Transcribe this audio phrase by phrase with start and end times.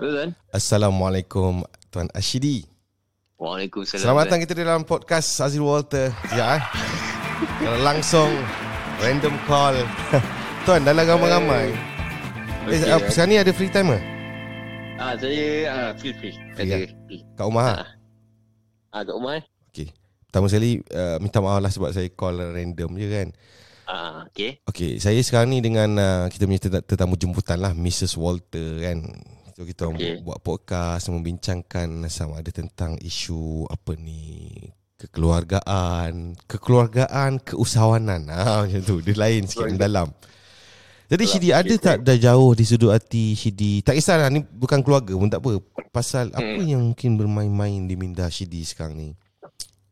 [0.00, 0.32] Tuan.
[0.48, 1.60] Assalamualaikum
[1.92, 2.64] Tuan Ashidi.
[3.36, 4.00] Waalaikumsalam.
[4.00, 6.08] Selamat datang kita di dalam podcast Azil Walter.
[6.32, 6.62] Ya eh.
[7.84, 8.32] Langsung
[9.04, 9.76] random call.
[10.64, 11.76] Tuan dalam ramai-ramai.
[12.72, 14.00] Eh, Okey, okay, sekarang ni ada free time ke?
[14.96, 16.32] Ah, saya ah, free free.
[16.56, 16.88] Free, Ada ya?
[17.04, 17.20] free.
[17.36, 17.68] Kat rumah?
[17.84, 17.88] Ah.
[18.96, 19.44] Ah, kat rumah eh?
[19.68, 19.88] Okay.
[20.32, 23.28] Pertama sekali uh, minta maaf lah sebab saya call random je kan.
[23.84, 24.64] Ah, okey.
[24.64, 28.16] Okay, saya sekarang ni dengan uh, kita punya tet- tetamu jemputan lah, Mrs.
[28.16, 29.04] Walter kan.
[29.60, 30.24] So kita Okay.
[30.24, 34.48] buat podcast membincangkan sama ada tentang isu apa ni
[34.96, 38.24] kekeluargaan, kekeluargaan, keusahawanan.
[38.32, 39.04] Ah macam tu.
[39.04, 40.08] Dia lain sikit dalam.
[41.12, 43.84] Jadi Dalam Shidi ada tak dah jauh di sudut hati Shidi?
[43.84, 45.60] Tak kisahlah ni bukan keluarga pun tak apa.
[45.92, 46.64] Pasal apa Hmm.
[46.64, 49.08] yang mungkin bermain-main di minda Shidi sekarang ni?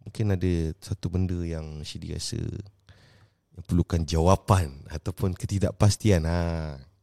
[0.01, 2.41] Mungkin ada satu benda yang Shidi rasa
[3.53, 6.25] yang perlukan jawapan ataupun ketidakpastian.
[6.25, 6.41] Ha.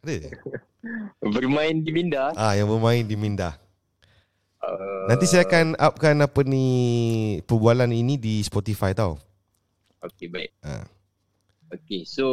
[0.01, 0.33] Ada?
[1.21, 2.31] Bermain di minda.
[2.33, 3.57] Ah yang bermain di minda.
[4.59, 6.65] Uh, Nanti saya akan upkan apa ni
[7.43, 9.21] perbualan ini di Spotify tau.
[10.01, 10.51] Okey, baik.
[10.61, 10.85] Ha.
[11.71, 12.25] Okey, so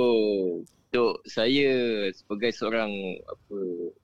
[0.64, 1.72] untuk saya
[2.12, 2.88] sebagai seorang
[3.22, 3.56] apa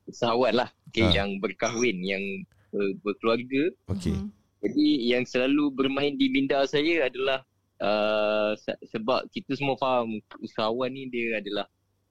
[0.05, 1.21] usahawan lah, okay, Ah.
[1.21, 2.25] yang berkahwin, yang
[2.69, 4.17] ber, berkeluarga, Okey.
[4.17, 4.29] Mhm.
[4.59, 7.45] jadi yang selalu bermain di minda saya adalah
[7.79, 11.69] uh, se- sebab kita semua faham usahawan ni dia adalah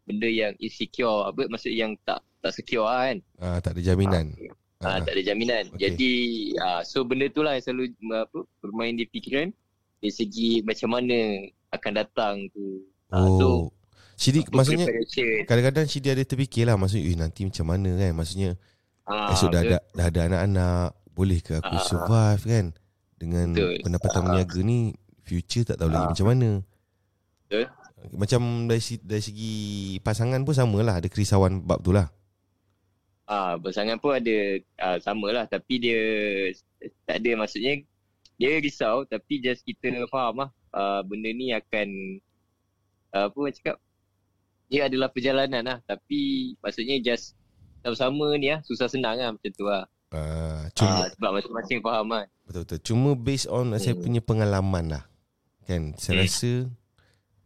[0.08, 3.18] benda yang insecure, apa maksud yang tak tak secure lah kan.
[3.38, 4.32] Ah tak ada jaminan.
[4.80, 5.68] Ah, tak ada jaminan.
[5.74, 5.90] Okay.
[5.90, 6.14] Jadi
[6.58, 9.52] ah, so benda tu lah yang selalu apa bermain di fikiran
[10.00, 12.88] dari segi macam mana akan datang tu.
[13.10, 13.62] Ah, so Oh.
[14.16, 14.86] Shidi apa maksudnya
[15.46, 18.50] kadang-kadang Shidi ada terfikir lah maksudnya eh, nanti macam mana kan maksudnya
[19.04, 21.86] Ah, esok dah ada dah ada anak-anak boleh ke aku Ah.
[21.86, 22.66] survive kan
[23.16, 23.78] dengan Betul.
[23.82, 24.24] pendapatan Ah.
[24.26, 24.80] berniaga ni
[25.22, 26.10] future tak tahu lagi Ah.
[26.12, 26.50] macam mana.
[27.46, 27.66] Betul.
[28.14, 29.54] Macam dari, dari segi
[30.00, 32.08] pasangan pun samalah ada kerisauan bab tu lah.
[33.26, 34.38] Ah, pasangan pun ada
[34.78, 36.00] ah, sama lah tapi dia
[37.04, 37.84] tak ada maksudnya
[38.38, 41.88] dia risau tapi just kita faham lah ah, benda ni akan
[43.12, 43.76] ah, apa orang cakap
[44.68, 47.36] dia adalah perjalanan lah tapi maksudnya just
[47.84, 49.84] sama-sama ni lah susah senang lah macam tu lah.
[50.08, 52.24] Uh, cuma Ah, sebab masing-masing faham lah.
[52.48, 52.80] betul-betul.
[52.80, 54.04] Cuma based on saya Hmm.
[54.08, 55.04] punya pengalaman lah.
[55.68, 56.24] Kan saya Hmm.
[56.24, 56.52] rasa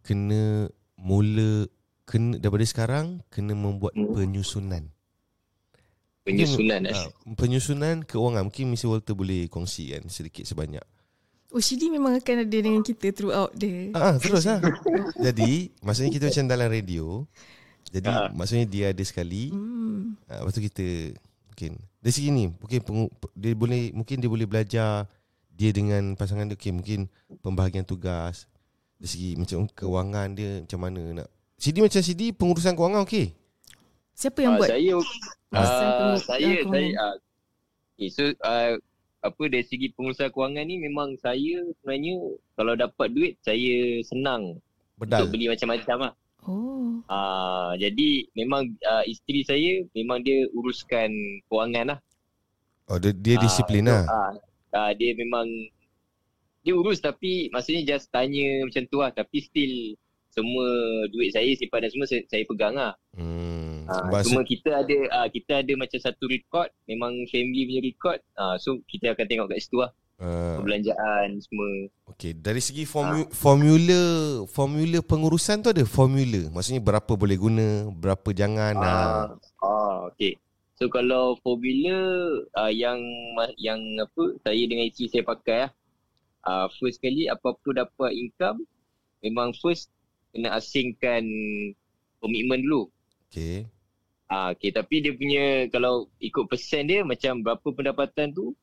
[0.01, 1.65] kena mula
[2.03, 4.11] kena daripada sekarang kena membuat Hmm.
[4.11, 4.83] penyusunan.
[6.21, 6.93] Penyusunan eh.
[6.93, 8.87] Ah, penyusunan keuangan mungkin Mr.
[8.87, 10.83] Walter boleh kongsikan sedikit sebanyak.
[11.49, 14.61] Oh Shidi memang akan ada dengan kita throughout the Ah, ah, terus lah.
[15.27, 17.25] Jadi, maksudnya kita macam dalam radio.
[17.89, 18.29] Jadi, Ah.
[18.29, 19.49] maksudnya dia ada sekali.
[19.49, 20.29] hmm.
[20.29, 21.17] Ah, lepas tu kita
[21.49, 25.09] mungkin dari segi ni, mungkin pengu- dia boleh mungkin dia boleh belajar
[25.51, 27.05] dia dengan pasangan dia okay, mungkin
[27.41, 28.47] pembahagian tugas
[29.01, 31.27] dari segi macam keuangan dia macam mana nak.
[31.57, 33.33] CD macam CD pengurusan keuangan okey.
[34.13, 36.49] Siapa yang Ah, buat saya pengu- saya saya
[37.97, 38.77] okay, so ah,
[39.19, 42.13] apa dari segi pengurusan kewangan ni memang saya sebenarnya
[42.53, 43.73] kalau dapat duit saya
[44.03, 44.61] senang
[44.95, 45.25] Bedal.
[45.25, 46.13] untuk beli macam-macam lah.
[46.43, 51.09] Oh Ah, jadi memang ah, isteri saya memang dia uruskan
[51.49, 51.99] kewangan lah.
[52.85, 54.03] Oh dia, dia disiplin so, lah.
[54.05, 54.31] ah,
[54.75, 55.45] ah, dia memang
[56.61, 59.97] dia urus tapi maksudnya just tanya macam tu lah tapi still
[60.31, 60.67] semua
[61.11, 62.95] duit saya simpanan semua saya, saya pegang lah.
[63.19, 63.83] Hmm.
[63.91, 68.55] Maksud, cuma kita ada ah, kita ada macam satu record memang family punya record ah,
[68.55, 69.91] so kita akan tengok kat situ lah
[70.21, 74.01] uh, perbelanjaan semua okey, dari segi formu, formula
[74.47, 76.47] formula pengurusan tu ada formula.
[76.55, 78.73] Maksudnya berapa boleh guna, berapa jangan.
[78.79, 78.87] Ah.
[78.87, 79.25] ah,
[79.59, 80.39] ah okey
[80.81, 81.99] so kalau formula
[82.57, 82.97] ah, yang
[83.59, 85.71] yang apa saya dengan isteri saya pakai lah
[86.43, 88.63] ah, first kali apa-apa dapat income
[89.21, 89.89] memang first
[90.31, 91.21] kena asingkan
[92.17, 92.87] komitmen dulu
[93.29, 93.63] Okey.
[94.27, 98.55] Ah, okay, tapi dia punya kalau ikut persen dia macam berapa pendapatan tu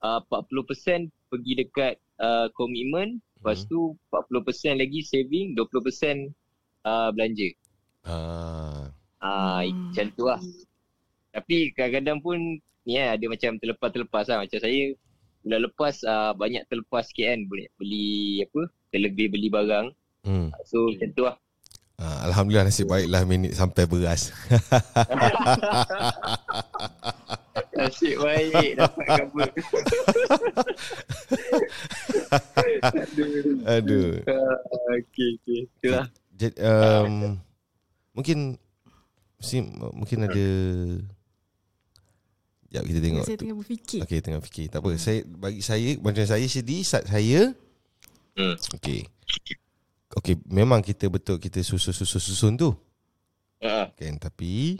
[0.00, 3.68] uh, 40% pergi dekat uh, komitmen, lepas Hmm.
[3.68, 6.32] tu 40% lagi saving, 20%
[6.88, 7.48] uh, belanja.
[8.04, 8.88] Ah.
[9.20, 9.92] Ah, Hmm.
[9.92, 10.40] macam tu lah.
[11.36, 12.36] Tapi kadang-kadang pun
[12.88, 14.40] ni eh, ada macam terlepas-terlepas lah.
[14.40, 14.96] Macam saya
[15.40, 19.86] bulan lepas uh, banyak terlepas sikit kan boleh beli apa, terlebih beli barang.
[20.24, 20.52] Hmm.
[20.68, 21.36] So macam tu lah.
[22.00, 24.32] Ah, Alhamdulillah nasib baiklah minit sampai beras.
[27.76, 29.48] Nasib baik dapat cover.
[33.76, 34.24] Aduh.
[34.24, 34.56] Ah,
[34.96, 35.60] okay, okay.
[35.80, 36.06] Itulah.
[36.40, 37.36] Jadi, um,
[38.16, 38.56] mungkin
[39.36, 39.60] mesti,
[39.92, 40.46] mungkin ada
[42.70, 44.66] Ya kita tengok Saya tengah berfikir Okey tengah fikir.
[44.70, 44.90] Tak apa.
[44.94, 47.50] Saya bagi saya macam saya sedih saat saya
[48.38, 48.54] Hmm.
[48.78, 49.04] okey.
[50.16, 52.70] Okey, memang kita betul kita susun-susun susun tu.
[53.60, 54.78] Ah, Kan tapi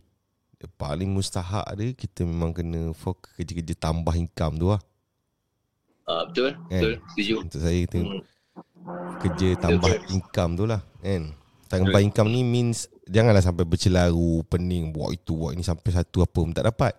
[0.78, 4.80] paling mustahak dia kita memang kena fokus kerja-kerja tambah income tu lah.
[6.06, 6.80] Ah, betul, Kan?
[6.82, 6.94] betul.
[7.12, 7.34] Setuju.
[7.42, 8.22] Untuk saya kita Hmm.
[9.18, 11.22] kerja tambah income tu lah kan.
[11.70, 16.38] Tambah income ni means janganlah sampai bercelaru, pening, buat itu, buat ini sampai satu apa
[16.38, 16.94] pun tak dapat.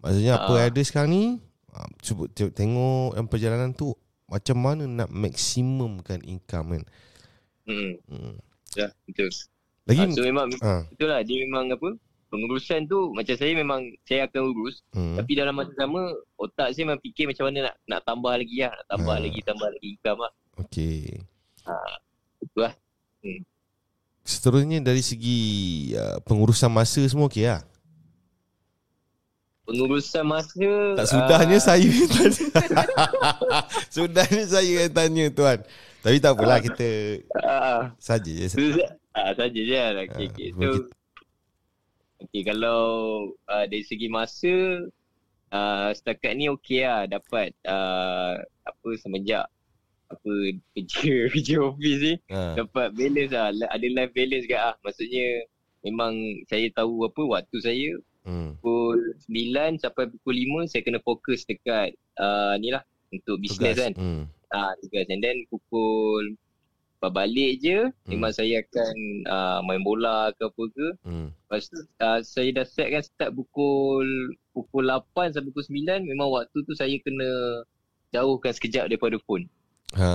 [0.00, 1.24] Maksudnya apa yang ada sekarang ni,
[1.70, 3.92] ah, cuba tengok, yang perjalanan tu
[4.24, 6.84] macam mana nak maksimumkan income kan.
[7.68, 7.92] Hmm.
[8.08, 8.34] Hmm.
[8.78, 9.28] Ya, betul.
[9.84, 11.98] Lagi Ah, so memang ah, betul lah dia memang apa?
[12.30, 15.18] Pengurusan tu macam saya memang saya akan urus hmm.
[15.18, 18.70] tapi dalam masa sama otak saya memang fikir macam mana nak nak tambah lagi lah,
[18.70, 19.20] nak tambah Ah.
[19.20, 20.32] lagi tambah lagi income lah.
[20.62, 21.02] Okey.
[22.38, 22.74] Betul lah.
[24.22, 25.38] Seterusnya dari segi
[25.98, 27.66] uh, pengurusan masa semua okey lah.
[29.70, 32.44] Pengurusan masa Tak sudahnya ah, saya yang tanya.
[33.94, 35.58] sudahnya saya yang tanya tuan.
[36.02, 36.90] Tapi tak apalah kita
[37.38, 38.50] ah, saja je.
[38.50, 40.04] Saja je lah.
[40.06, 40.48] Okay, okay.
[40.50, 40.90] So, kita-
[42.20, 42.82] okay, kalau
[43.46, 44.54] uh, dari segi masa,
[45.50, 47.06] uh, setakat ni okey lah.
[47.06, 49.46] Dapat uh, apa semenjak
[50.10, 50.30] apa
[50.74, 52.58] kerja kerja office ni Ha.
[52.58, 55.46] dapat balance lah La- ada life balance ke ah maksudnya
[55.86, 56.18] memang
[56.50, 57.88] saya tahu apa waktu saya
[58.20, 58.52] Hmm.
[58.58, 63.92] pukul 9 sampai pukul 5 saya kena fokus dekat uh, ni lah untuk bisnes kan
[63.96, 64.22] Hmm.
[64.50, 66.36] ah tugas and then pukul
[67.00, 68.12] balik je Hmm.
[68.12, 68.94] memang saya akan
[69.24, 71.32] uh, main bola ke apa ke Hmm.
[71.32, 74.04] lepas tu uh, saya dah set kan start pukul
[74.52, 77.64] pukul 8 sampai pukul 9 memang waktu tu saya kena
[78.10, 79.48] jauhkan sekejap daripada phone
[79.90, 80.06] Ha,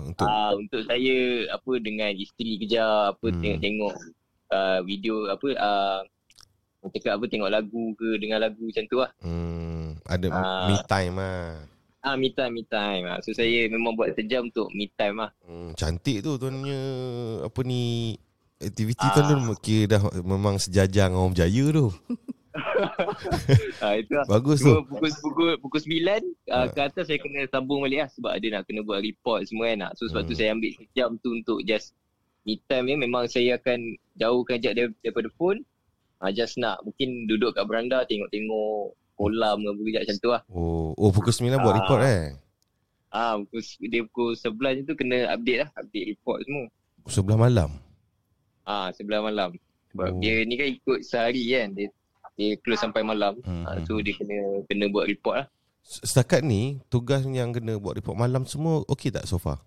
[0.00, 1.16] untuk Ah untuk saya
[1.50, 3.34] apa dengan isteri kerja apa Hmm.
[3.34, 3.42] hmm.
[3.42, 3.94] tengok-tengok
[4.48, 6.00] uh, video apa uh,
[6.82, 9.10] cakap apa tengok lagu ke dengar lagu macam tu lah.
[9.18, 10.64] hmm, ada Ah.
[10.64, 11.44] me time lah.
[12.00, 13.04] Ah me time me time.
[13.04, 13.20] Ah.
[13.20, 15.30] So saya memang buat sejam untuk me time lah.
[15.42, 16.80] Hmm, cantik tu tuannya
[17.44, 18.16] apa ni
[18.56, 19.12] aktiviti Ah.
[19.12, 21.86] tuan tu kira dah memang sejajar dengan orang berjaya tu.
[23.84, 24.24] ah itu lah.
[24.26, 24.88] Bagus Cuma tu.
[24.88, 26.64] pukul pukul pukul 9 Ah.
[26.64, 29.68] uh, ke atas saya kena sambung balik lah sebab ada nak kena buat report semua
[29.68, 29.80] kan.
[29.82, 29.92] Ah.
[29.94, 30.40] So sebab tu Hmm.
[30.40, 31.92] saya ambil sejam tu untuk just
[32.42, 33.78] me time ni memang saya akan
[34.14, 35.60] jauhkan dar- daripada phone.
[36.20, 40.42] Ah just nak mungkin duduk kat beranda tengok-tengok kolam ke kejap macam tu lah.
[40.46, 41.78] Oh, oh pukul 9 buat Ah.
[41.78, 42.24] report eh.
[43.08, 46.64] Ah pukul dia pukul 11 je tu kena update lah, update report semua.
[47.06, 47.70] Sebelah malam.
[48.62, 49.56] Ah sebelah malam.
[49.90, 50.20] Sebab Oh.
[50.20, 51.72] dia ni kan ikut sehari kan.
[51.72, 51.88] Dia
[52.36, 53.36] dia close sampai malam.
[53.40, 53.64] Hmm.
[53.64, 55.46] Ah, so dia kena kena buat report lah.
[55.80, 59.64] Setakat ni tugas yang kena buat report malam semua okey tak so far?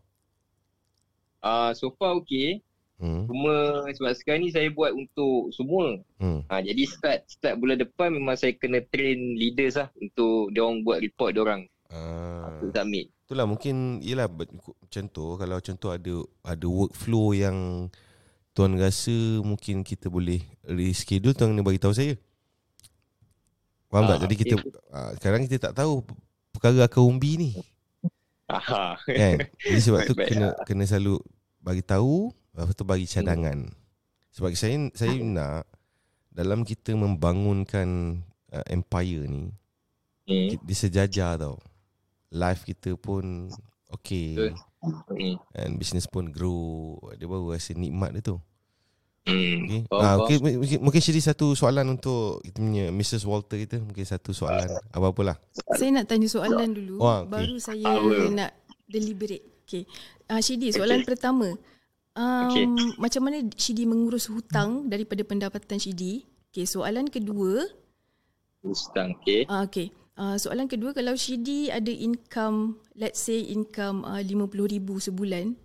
[1.39, 2.61] Ah so far okey.
[3.03, 3.27] Hmm.
[3.27, 5.99] Cuma sebab sekarang ni saya buat untuk semua.
[6.23, 6.39] Hmm.
[6.47, 10.87] Ha, jadi start start bulan depan memang saya kena train leaders lah untuk dia orang
[10.87, 11.61] buat report dia orang
[11.91, 12.47] Ah.
[12.57, 13.11] untuk submit.
[13.27, 14.01] Itulah mungkin
[14.81, 17.87] macam tu Kalau tu ada Ada workflow yang
[18.51, 22.17] Tuan rasa Mungkin kita boleh Reschedule Tuan kena bagi tahu saya
[23.87, 24.17] Faham tak?
[24.17, 24.55] Ah, Jadi kita
[24.91, 26.01] ah, Sekarang kita tak tahu
[26.51, 27.49] Perkara akar umbi ni
[28.51, 28.99] Aha.
[28.99, 29.37] kan?
[29.61, 31.21] Jadi sebab tu kena kena selalu
[31.63, 33.65] Bagi tahu Lepas tu bagi cadangan
[34.29, 35.65] Sebab saya Saya nak
[36.29, 38.21] Dalam kita membangunkan
[38.53, 39.49] uh, Empire ni
[40.23, 40.55] Hmm.
[40.55, 41.59] Dia sejajar tau
[42.31, 43.51] Life kita pun
[43.91, 44.55] Okay.
[44.79, 45.35] Hmm.
[45.51, 48.37] And business pun grow Dia baru rasa nikmat dia tu
[49.23, 49.55] Hmm.
[49.63, 53.23] Okay, Faham, ah, okay mungkin, mungkin Syedi satu soalan untuk Kita punya Mrs.
[53.23, 55.39] Walter kita Mungkin satu soalan Apa-apalah
[55.79, 56.99] Saya nak tanya soalan dulu.
[56.99, 57.31] Oh, okey.
[57.31, 57.87] Baru saya
[58.31, 58.51] nak
[58.87, 59.63] deliberate.
[59.63, 59.83] Okay.
[60.27, 61.55] Uh, Shidi, soalan pertama.
[62.13, 62.65] Um, Okey.
[63.01, 66.21] Macam mana Shidi mengurus hutang daripada pendapatan Shidi?
[66.53, 67.65] Okay, soalan kedua.
[68.61, 69.49] Ustang, okay.
[69.49, 69.89] Uh, okay.
[70.13, 75.57] Uh, soalan kedua, kalau Shidi ada income, let's say income uh, RM50,000 sebulan,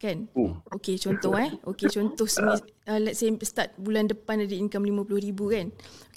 [0.00, 0.24] kan?
[0.32, 0.56] Uh.
[0.80, 1.52] Okay, contoh eh.
[1.60, 2.56] Okay, contoh semi,
[2.88, 5.66] uh, let's say start bulan depan ada income RM50,000 kan?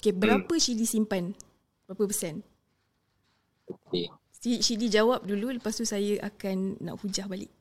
[0.00, 1.36] Okay, berapa Shidi simpan?
[1.84, 2.40] Berapa persen?
[3.68, 4.08] Okay.
[4.40, 7.52] Shidi jawab dulu lepas tu saya akan nak hujah balik.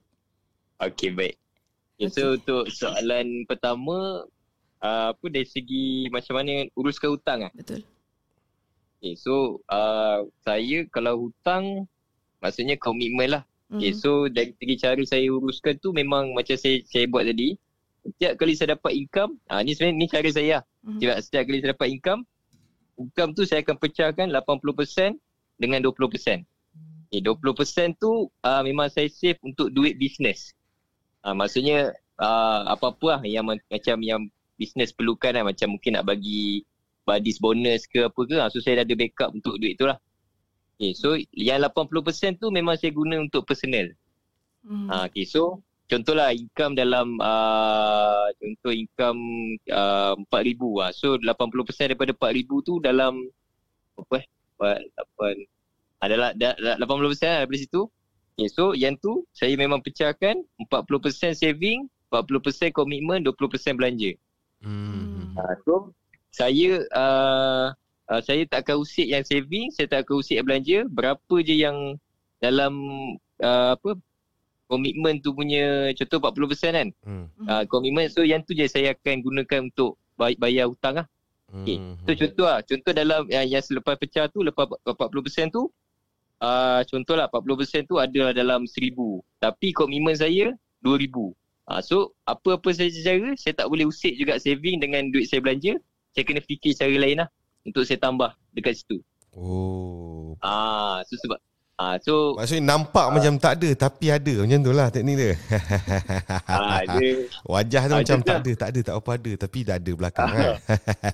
[0.80, 1.36] Okay, baik.
[2.00, 4.24] Okay, so untuk soalan pertama,
[4.80, 7.52] uh, apa dari segi macam mana uruskan hutang ah?
[7.52, 7.84] Betul.
[9.04, 11.84] Okay, so uh, saya kalau hutang,
[12.40, 13.44] maksudnya komitmen lah.
[13.70, 14.00] Okay, Mm.
[14.00, 17.60] so dari segi cara saya uruskan tu memang macam saya saya buat tadi.
[18.00, 20.64] Setiap kali saya dapat income, ah ni sebenarnya ni cara saya lah.
[20.88, 20.98] Mhm.
[20.98, 22.22] Setiap, setiap kali saya dapat income,
[22.96, 25.20] income tu saya akan pecahkan 80%
[25.60, 26.48] dengan 20%.
[27.12, 30.56] Okay, 20% tu uh, memang saya save untuk duit bisnes.
[31.24, 34.22] Uh, maksudnya uh, apa-apa lah yang ma- macam yang
[34.60, 35.44] bisnes perlukan lah.
[35.48, 36.64] Macam mungkin nak bagi
[37.08, 38.36] buddies bonus ke apa ke.
[38.38, 39.98] Uh, so saya dah ada backup untuk duit tu lah.
[40.80, 43.92] Okay, so yang 80% tu memang saya guna untuk personal.
[44.64, 44.88] Mm.
[44.88, 45.60] Ha, okay, so
[45.92, 49.20] contohlah income dalam uh, contoh income
[49.76, 50.92] uh, 4000 ah.
[50.96, 53.28] So 80% daripada 4000 tu dalam
[54.00, 54.26] apa eh?
[55.20, 57.82] 8 adalah da, da, 80% lah daripada situ.
[58.40, 64.16] Okay, so yang tu saya memang pecahkan 40% saving, 40% komitmen, 20% belanja.
[64.64, 65.36] Hmm.
[65.36, 65.74] Uh, so
[66.32, 67.76] saya uh,
[68.08, 70.78] uh, saya tak akan usik yang saving, saya tak akan usik yang belanja.
[70.88, 72.00] Berapa je yang
[72.40, 72.80] dalam
[73.44, 74.00] uh, apa
[74.72, 76.88] komitmen tu punya contoh 40% kan.
[77.04, 77.28] Hmm.
[77.44, 81.08] Uh, komitmen so yang tu je saya akan gunakan untuk bay- bayar hutang lah.
[81.50, 81.76] Okay.
[81.76, 82.00] Hmm.
[82.08, 85.68] So contoh lah, contoh dalam yang, yang selepas pecah tu, lepas 40% tu,
[86.44, 88.96] uh, contohlah 40% tu adalah dalam 1000.
[89.40, 91.08] Tapi komitmen saya 2000.
[91.70, 95.78] Uh, so apa-apa saya cara, saya tak boleh usik juga saving dengan duit saya belanja.
[96.18, 97.30] Saya kena fikir cara lain lah
[97.62, 98.98] untuk saya tambah dekat situ.
[99.38, 100.34] Oh.
[100.42, 101.38] Ah, so sebab
[101.80, 105.32] ah so Maksudnya nampak macam tak ada tapi ada macam tu lah teknik dia.
[106.46, 107.10] ah, dia
[107.42, 110.28] Wajah tu Ah, macam tak ada, tak ada, tak apa ada tapi dah ada belakang
[110.30, 110.52] kan.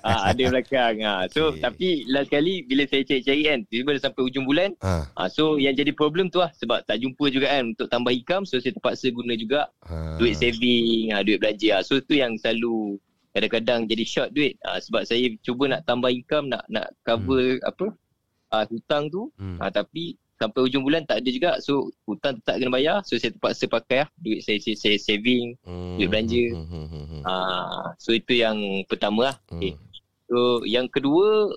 [0.01, 0.95] ah, ada belakang.
[1.01, 1.21] Ah.
[1.29, 1.61] So Okay.
[1.61, 5.05] tapi last kali bila saya cari-cari kan, tiba-tiba dah sampai hujung bulan, Ha.
[5.13, 8.43] Ah, so yang jadi problem tu lah sebab tak jumpa juga kan untuk tambah income
[8.43, 10.17] so saya terpaksa guna juga ha.
[10.17, 11.69] duit saving, ah, duit belanja.
[11.71, 11.81] Ah.
[11.81, 12.97] So tu yang selalu
[13.31, 17.93] kadang-kadang jadi short duit ah, sebab saya cuba nak tambah income nak nak cover apa
[18.49, 19.59] ah, hutang tu Hmm.
[19.59, 23.31] ah, tapi sampai hujung bulan tak ada juga so hutang tetap kena bayar so saya
[23.31, 25.95] terpaksa pakai lah duit saya, saya, saya saving Hmm.
[25.95, 26.43] duit belanja.
[26.51, 27.21] Hmm, hmm, hmm, hmm.
[27.23, 29.73] ah, so itu yang pertama lah okay.
[29.73, 29.83] Hmm.
[30.27, 30.37] so
[30.67, 31.55] yang kedua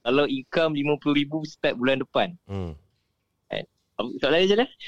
[0.00, 2.72] kalau income RM50,000 start bulan depan Hmm.
[4.00, 4.70] apa soalan je dah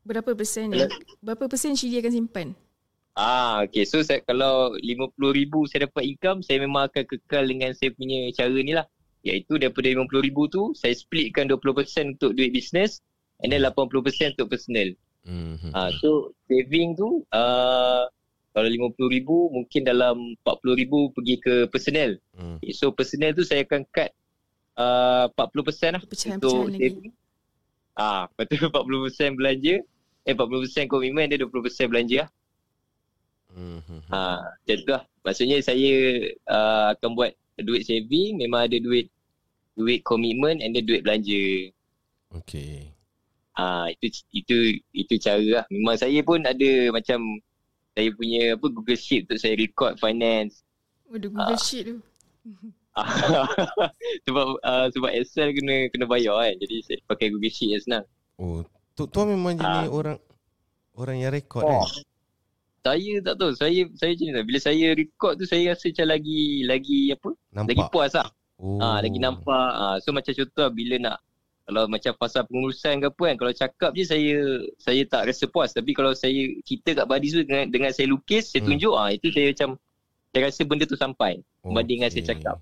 [0.00, 0.88] Berapa persen yang,
[1.20, 2.48] berapa persen Shidi akan simpan?
[3.12, 3.84] Ah, okay.
[3.84, 8.48] So saya, kalau RM50,000 saya dapat income, saya memang akan kekal dengan saya punya cara
[8.48, 8.88] ni lah.
[9.20, 13.04] Iaitu daripada RM50,000 tu, saya splitkan 20% untuk duit bisnes
[13.44, 14.88] and then 80% untuk personal.
[15.28, 15.60] Hmm.
[15.60, 15.72] hmm.
[15.76, 18.08] Ah, so saving tu, uh,
[18.50, 22.10] kalau RM50,000 mungkin dalam RM40,000 pergi ke personal.
[22.32, 22.56] Hmm.
[22.58, 24.10] Okay, so personal tu saya akan cut
[24.80, 26.80] uh, 40% lah Pecahan-pecahan untuk lagi.
[26.80, 27.12] saving.
[28.00, 29.74] Ah, lepas tu 40% belanja,
[30.24, 32.30] eh 40% komitmen dan 20% belanja lah.
[33.50, 33.82] Hmm.
[33.82, 34.10] hmm, hmm.
[34.14, 35.02] Ha, macam tu lah.
[35.20, 35.92] Maksudnya saya
[36.48, 39.08] uh, akan buat duit saving, memang ada duit
[39.74, 41.70] duit komitmen and then duit belanja.
[42.30, 42.92] Okay.
[43.54, 44.56] Ha, itu itu
[44.92, 45.64] itu cara lah.
[45.68, 47.40] Memang saya pun ada macam
[47.92, 50.62] saya punya apa Google Sheet untuk saya record finance.
[51.10, 51.96] Waduh, Google Sheet tu.
[54.26, 56.54] sebab uh, sebab Excel kena kena bayar kan.
[56.58, 58.04] Jadi saya pakai Google Sheet yang senang.
[58.36, 58.64] Oh,
[58.94, 59.92] tu tu memang jenis Ah.
[59.92, 60.16] orang
[60.94, 61.84] orang yang rekod Oh.
[61.84, 62.04] kan.
[62.80, 63.52] Saya tak tahu.
[63.52, 64.42] Saya saya macam ni.
[64.42, 67.30] Bila saya record tu saya rasa macam lagi lagi apa?
[67.52, 67.68] Nampak.
[67.68, 68.28] Lagi puas lah.
[68.56, 68.76] Oh.
[68.76, 69.70] Ah, lagi nampak.
[69.72, 71.18] Ah, so macam contoh lah, bila nak
[71.60, 74.34] kalau macam pasal pengurusan ke apa kan kalau cakap je saya
[74.74, 78.50] saya tak rasa puas tapi kalau saya kita kat body tu dengan, dengan saya lukis
[78.50, 78.74] saya Hmm.
[78.74, 79.70] tunjuk ah itu saya macam
[80.34, 82.56] saya rasa benda tu sampai Oh, berbanding dengan saya cakap.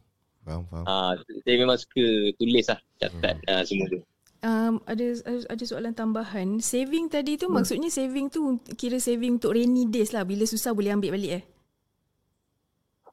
[0.45, 0.85] Faham, faham.
[0.85, 2.05] ah saya memang suka
[2.37, 4.01] tulis lah catat ah, semua tu
[4.39, 5.19] Um, ada
[5.51, 6.63] ada soalan tambahan.
[6.63, 7.59] Saving tadi tu Hmm.
[7.59, 10.23] maksudnya saving tu kira saving untuk rainy days lah.
[10.23, 11.45] Bila susah boleh ambil balik eh?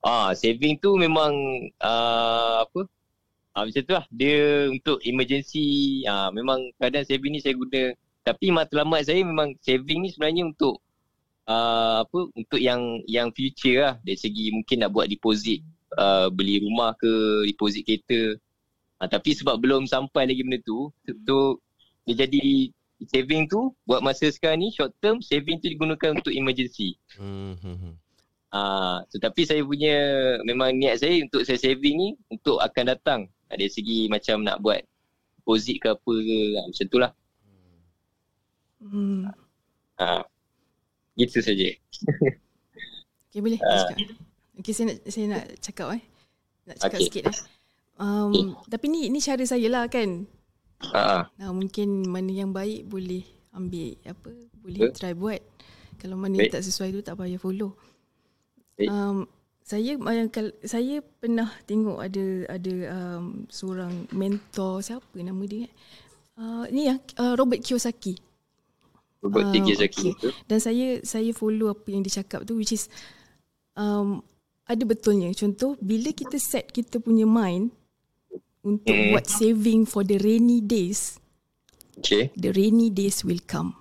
[0.05, 1.33] ah saving tu memang
[1.81, 2.85] ah apa
[3.57, 5.65] ah macam tu lah dia untuk emergency
[6.05, 7.89] ah memang kadang saving ni saya guna
[8.21, 10.77] tapi matlamat saya memang saving ni sebenarnya untuk
[11.49, 15.65] uh, apa untuk yang yang future lah dari segi mungkin nak buat deposit
[15.97, 18.37] uh, beli rumah ke deposit kereta
[19.01, 21.39] uh, tapi sebab belum sampai lagi benda tu tu, tu
[22.05, 22.69] dia jadi
[23.11, 27.55] saving tu buat masa sekarang ni short term saving tu digunakan untuk emergency Hmm.
[27.59, 27.95] hmm, hmm.
[28.55, 29.97] Ah, so, tapi saya punya
[30.47, 33.21] memang niat saya untuk saya saving ni untuk akan datang.
[33.51, 34.79] Ah, Dari segi macam nak buat
[35.43, 37.11] deposit ke apa ke ah, macam tu lah.
[38.79, 39.27] Hmm.
[39.99, 40.23] Ah,
[41.19, 41.67] gitu saja.
[43.27, 43.67] Okay boleh uh.
[43.83, 43.97] cakap.
[44.63, 46.03] Okay saya nak saya nak cakap eh.
[46.71, 47.07] Nak cakap okay.
[47.11, 47.37] sikit eh.
[47.95, 50.27] Um, tapi ni ni cara saya lah kan.
[50.91, 53.23] Ah, Nah, mungkin mana yang baik boleh
[53.55, 54.95] ambil apa boleh Betul.
[54.99, 55.41] try buat.
[55.95, 57.71] Kalau mana yang tak sesuai tu tak payah follow.
[58.75, 58.91] Baik.
[58.91, 59.17] Um,
[59.65, 65.65] saya bayangkan saya pernah tengok ada ada um, seorang mentor siapa nama dia?
[65.65, 65.71] eh?
[66.35, 68.19] Uh, ni yang uh, Robert Kiyosaki.
[69.23, 69.63] Robert T.
[69.63, 70.11] Kiyosaki.
[70.13, 70.31] okay.
[70.45, 72.91] Dan saya saya follow apa yang dia cakap tu which is
[73.73, 74.19] um,
[74.67, 75.31] ada betulnya.
[75.31, 77.71] Contoh bila kita set kita punya mind
[78.65, 79.13] untuk Hmm.
[79.13, 81.21] buat saving for the rainy days,
[82.01, 82.33] Okay.
[82.33, 83.77] the rainy days will come.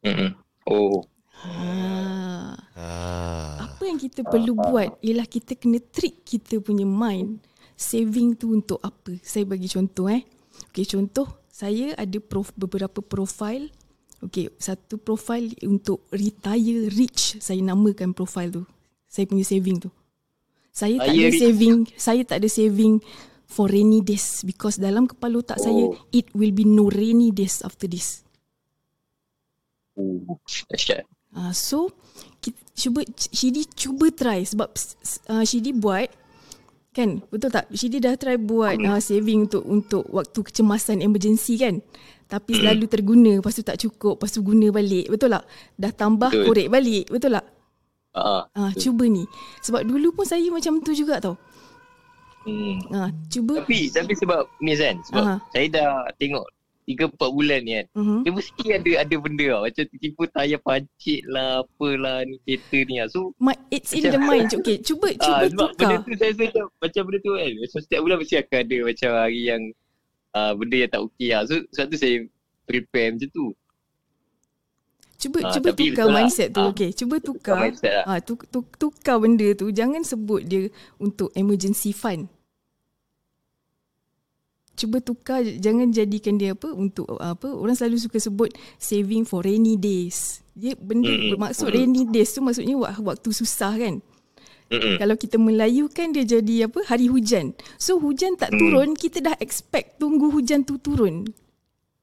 [0.00, 0.32] Mm-mm.
[0.64, 1.04] Oh,
[1.40, 2.52] Ha.
[2.76, 3.52] Ah.
[3.64, 7.40] Apa yang kita perlu buat ialah kita kena trick kita punya mind
[7.80, 9.16] saving tu untuk apa.
[9.24, 10.20] Saya bagi contoh eh.
[10.68, 13.72] Okey contoh saya ada prof, beberapa profil
[14.20, 17.40] Okay, satu profile untuk retire rich.
[17.40, 18.62] Saya namakan profile tu.
[19.08, 19.88] Saya punya saving tu.
[20.70, 21.40] Saya tak ada rich.
[21.40, 21.76] saving.
[21.96, 23.00] Saya tak ada saving
[23.50, 24.46] for rainy days.
[24.46, 25.98] Because dalam kepala otak saya, Oh.
[26.14, 28.22] it will be no rainy days after this.
[29.98, 30.38] Oh.
[31.30, 31.90] Uh, so,
[32.38, 34.46] kita, cuba, Shidi cuba try.
[34.46, 34.70] Sebab
[35.28, 36.08] uh, Shidi buat,
[36.90, 37.22] kan?
[37.28, 37.66] Betul tak?
[37.74, 41.82] Shidi dah try buat uh, saving untuk untuk waktu kecemasan emergency kan?
[42.30, 45.10] Tapi selalu terguna, lepas tu tak cukup, lepas tu guna balik.
[45.10, 45.44] Betul tak?
[45.74, 46.46] Dah tambah, Betul.
[46.46, 47.10] korek balik.
[47.10, 47.46] Betul tak?
[48.10, 49.26] Ah, Ah, cuba ni.
[49.62, 51.34] Sebab dulu pun saya macam tu juga tau.
[52.46, 52.76] Hmm.
[52.92, 53.64] Ah, cuba.
[53.64, 55.36] Tapi tapi sebab Miss kan sebab Aha.
[55.52, 56.46] saya dah tengok
[56.90, 57.86] 3 4 bulan ni kan.
[57.94, 58.20] Uh-huh.
[58.26, 59.62] Dia mesti ada ada benda tau.
[59.62, 63.08] Macam tiba-tiba tayar pancit lah apalah ni kereta ni lah.
[63.12, 64.50] So My, it's in the mind.
[64.50, 66.02] Okay, cuba cuba ah, sebab benda tukar.
[66.02, 67.50] tu saya rasa macam, macam benda tu kan.
[67.54, 69.62] Macam setiap bulan mesti akan ada macam hari yang
[70.34, 71.42] ah, benda yang tak okey lah.
[71.46, 72.16] So sebab tu saya
[72.66, 73.46] prepare macam tu.
[75.20, 76.16] Cuba Ah, cuba tapi tukar betul lah.
[76.18, 76.58] mindset tu.
[76.58, 76.68] Ah.
[76.72, 77.56] Okay, cuba tukar.
[77.60, 78.04] mindset lah.
[78.08, 79.68] Ah, tuk, tuk, tukar benda tu.
[79.68, 82.24] Jangan sebut dia untuk emergency fund.
[84.72, 88.48] Cuba tukar jangan jadikan dia apa untuk apa orang selalu suka sebut
[88.80, 90.40] saving for rainy days.
[90.56, 91.36] Dia benda Mm-mm.
[91.36, 94.00] bermaksud rainy days tu maksudnya wak- waktu susah kan.
[94.70, 94.96] Mm-mm.
[94.96, 97.52] Kalau kita Melayu kan dia jadi apa hari hujan.
[97.76, 98.60] So hujan tak Hmm.
[98.62, 101.28] turun, kita dah expect tunggu hujan tu turun.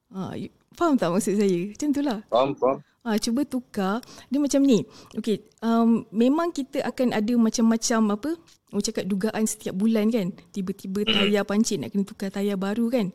[0.08, 0.38] Ha,
[0.72, 1.60] faham tak maksud saya?
[1.66, 2.18] Macam tu lah.
[2.28, 2.78] Faham, faham.
[3.08, 4.04] Ha, cuba tukar.
[4.28, 4.84] Dia macam ni.
[5.16, 8.30] Okay, um, memang kita akan ada macam-macam apa,
[8.68, 10.36] orang cakap dugaan setiap bulan kan.
[10.52, 13.08] Tiba-tiba tayar pancit nak kena tukar tayar baru kan.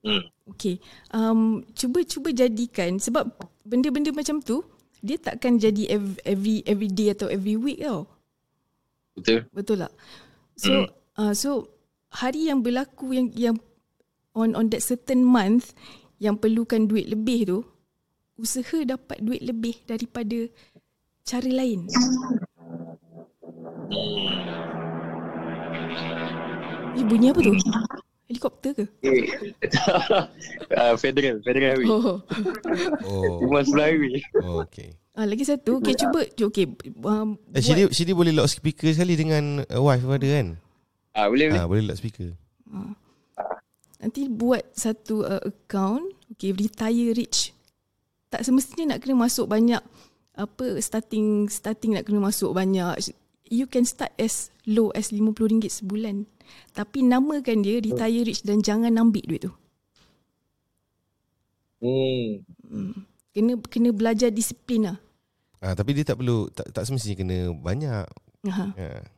[0.00, 0.24] Hmm.
[0.56, 0.80] Okay,
[1.12, 3.28] um, cuba-cuba jadikan sebab
[3.68, 4.64] benda-benda macam tu,
[5.04, 8.08] dia takkan jadi every, every, every day atau every week tau.
[9.12, 9.44] Betul.
[9.52, 9.92] Betul tak?
[10.56, 10.86] So Hmm.
[11.20, 11.50] uh, so
[12.14, 13.56] hari yang berlaku yang yang
[14.32, 15.76] on on that certain month
[16.22, 17.58] yang perlukan duit lebih tu
[18.38, 20.46] usaha dapat duit lebih daripada
[21.26, 21.90] cara lain.
[26.98, 27.52] Eh bunyi apa tu?
[28.28, 28.84] Helikopter ke?
[29.02, 29.24] Eh.
[30.76, 31.88] Ah, federal, federal highway.
[31.88, 32.20] Oh.
[33.08, 34.20] Oh, Rumah sebelah highway.
[34.44, 34.94] oh okay.
[35.18, 35.80] Ah lagi satu.
[35.80, 36.64] Okey cuba okey
[37.02, 40.48] um, Eh, Shidi, Shidi boleh lock speaker sekali dengan uh, wife ada kan?
[41.16, 41.58] Ah, boleh, boleh.
[41.58, 42.30] Ah, boleh lock speaker.
[43.98, 47.50] Nanti buat satu uh, account, okay, retire rich.
[48.28, 49.80] Tak semestinya nak kena masuk banyak
[50.38, 53.12] apa starting starting nak kena masuk banyak.
[53.48, 56.28] You can start as low as RM50 sebulan.
[56.76, 59.52] Tapi namakan dia retire rich dan jangan ambil duit tu.
[61.80, 63.06] Hmm.
[63.32, 64.98] Kena kena belajar disiplin lah.
[65.58, 68.06] Ah, tapi dia tak perlu tak, tak semestinya kena banyak.
[68.46, 68.66] Aha.
[68.78, 69.17] Ha.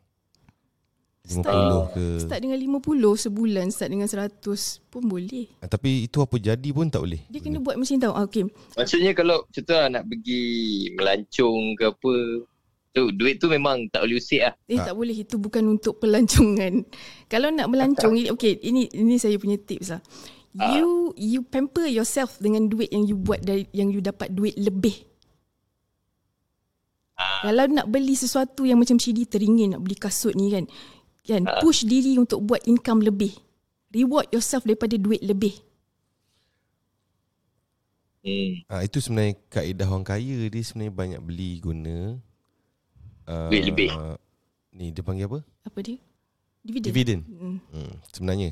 [1.20, 2.04] Start, 50 ke.
[2.26, 5.46] start dengan 50 sebulan, start dengan 100 pun boleh.
[5.62, 7.22] Ah, tapi itu apa jadi pun tak boleh.
[7.30, 8.14] Dia kena buat macam tau.
[8.16, 8.48] Ah, Okay.
[8.74, 10.42] Maksudnya kalau contoh lah nak pergi
[10.96, 12.12] melancong ke apa,
[12.90, 14.54] tu duit tu memang tak boleh usik lah.
[14.66, 16.82] Eh tak boleh itu bukan untuk pelancongan.
[17.32, 20.02] Kalau nak melancong ini okey ini ini saya punya tips lah.
[20.50, 25.06] You you pamper yourself dengan duit yang you buat dari yang you dapat duit lebih.
[27.20, 30.66] Kalau nak beli sesuatu yang macam Shidi teringin nak beli kasut ni kan.
[31.30, 33.30] Kan push diri untuk buat income lebih.
[33.90, 35.54] Reward yourself daripada duit lebih.
[38.20, 38.60] Hmm.
[38.68, 42.20] Ah, itu sebenarnya kaedah orang kaya dia sebenarnya banyak beli guna
[43.24, 43.88] uh, Duit lebih.
[44.76, 45.40] Ni dia panggil apa?
[45.64, 45.96] Apa dia?
[46.60, 46.84] Dividen.
[46.92, 47.20] Dividen.
[47.24, 47.56] Hmm.
[47.72, 48.50] Hmm, sebenarnya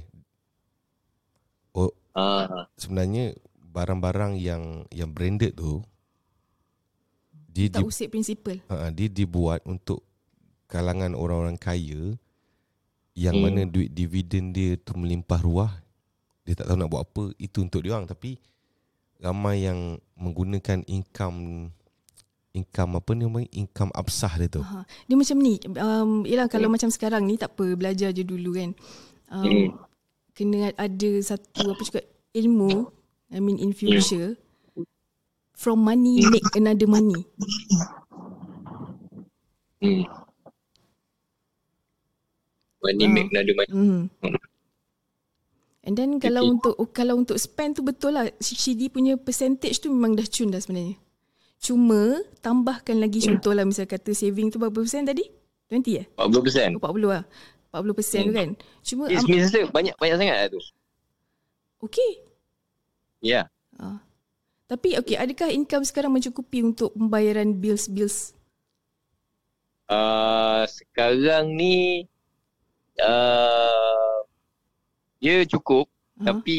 [1.77, 2.67] oh Ah.
[2.75, 3.37] sebenarnya
[3.69, 5.85] barang-barang yang yang branded tu
[7.53, 8.59] dia Tak di, usik prinsipal.
[8.73, 10.03] uh, dia dibuat untuk
[10.67, 12.17] kalangan orang-orang kaya
[13.19, 13.51] yang Hmm.
[13.51, 15.73] mana duit dividen dia tu melimpah ruah.
[16.47, 18.39] Dia tak tahu nak buat apa, itu untuk dia orang tapi
[19.19, 21.69] ramai yang menggunakan income
[22.55, 24.63] income apa ni namanya income absah dia tu.
[24.63, 25.59] Ha, dia macam ni.
[25.77, 28.71] Um, yelah kalau macam sekarang ni tak apa belajar je dulu kan.
[29.29, 29.69] Um, Hmm.
[30.33, 32.87] Kena ada satu apa cakap ilmu.
[33.35, 34.39] I mean in future.
[35.59, 37.27] From money make another money.
[39.83, 40.07] Hmm.
[42.89, 43.13] Money Ah.
[43.13, 43.71] make another money.
[43.71, 44.03] Hmm.
[45.85, 46.53] And then kalau Okay.
[46.53, 50.61] untuk kalau untuk spend tu betul lah CD punya percentage tu memang dah cun dah
[50.61, 50.97] sebenarnya.
[51.59, 55.27] Cuma tambahkan lagi contoh lah misal kata saving tu berapa persen tadi?
[55.69, 56.07] 20 eh?
[56.17, 56.77] 40%.
[56.77, 57.25] Oh, 40 lah.
[57.69, 58.49] 40 persen tu kan.
[58.81, 60.61] Cuma Eh, um, sebenarnya banyak banyak sangat lah tu.
[61.81, 62.11] okay.
[63.19, 63.51] Ya.
[63.75, 63.99] Ah.
[64.65, 68.37] Tapi okay, adakah income sekarang mencukupi untuk pembayaran bills-bills?
[69.89, 72.05] Uh, sekarang ni
[73.03, 74.17] uh,
[75.19, 75.87] dia cukup
[76.19, 76.35] Ha?
[76.35, 76.59] tapi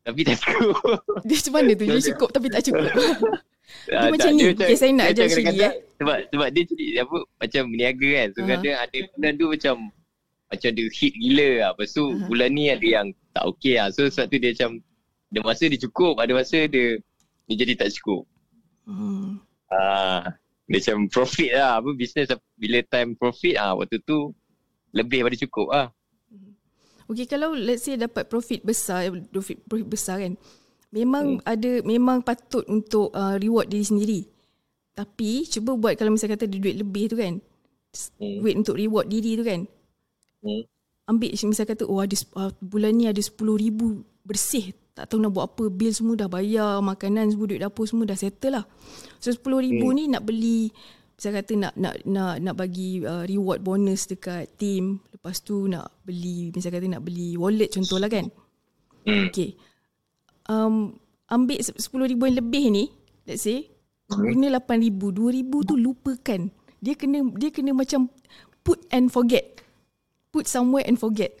[0.00, 0.80] tapi tak cukup.
[1.28, 1.84] Dia macam mana tu?
[1.84, 2.88] Dia cukup tapi tak cukup.
[3.86, 4.50] Ah, macam tak, ni.
[4.50, 8.08] Okay, saya nak dia ajar macam Syedi, kadang-kadang Sebab sebab dia jadi apa macam berniaga
[8.18, 8.28] kan.
[8.34, 8.46] So Ah.
[8.50, 9.74] kadang ada bulan tu macam
[10.50, 11.70] macam dia hit gila lah.
[11.70, 12.26] Lepas tu Ah.
[12.26, 13.86] bulan ni ada yang tak okey lah.
[13.94, 14.70] So sebab tu dia macam
[15.30, 16.98] ada masa dia cukup, ada masa dia
[17.46, 18.26] dia jadi tak cukup.
[18.90, 19.38] Hmm.
[19.70, 20.34] Ah,
[20.66, 21.78] dia macam profit lah.
[21.78, 22.26] Apa business
[22.58, 24.34] bila time profit ah waktu tu
[24.94, 25.88] lebih pada cukup ah.
[27.10, 30.38] Okay, kalau let's say dapat profit besar, profit, profit besar kan,
[30.94, 31.46] memang hmm.
[31.46, 34.20] ada, memang patut untuk uh, reward diri sendiri.
[34.94, 37.42] Tapi cuba buat kalau misalnya kata ada duit lebih tu kan,
[37.90, 38.38] Hmm.
[38.38, 39.66] duit untuk reward diri tu kan,
[40.46, 40.62] Hmm.
[41.10, 43.80] ambil misalnya kata, oh ada uh, bulan ni ada RM10,000
[44.22, 48.06] bersih, tak tahu nak buat apa, bil semua dah bayar, makanan semua, duit dapur semua
[48.06, 48.64] dah settle lah.
[49.18, 49.94] So RM10,000 hmm.
[49.98, 50.70] ni nak beli,
[51.20, 55.92] misalnya kata nak nak nak nak bagi uh, reward bonus dekat team, lepas tu nak
[56.00, 58.32] beli, misalnya kata nak beli wallet contohlah kan.
[59.04, 59.28] Hmm.
[59.28, 59.52] Okay.
[60.48, 60.96] Um,
[61.28, 62.84] ambil RM10,000 yang lebih ni,
[63.28, 63.68] let's say,
[64.08, 66.40] guna RM8,000, RM2,000 tu lupakan.
[66.80, 68.08] Dia kena dia kena macam
[68.64, 69.60] put and forget.
[70.32, 71.36] Put somewhere and forget.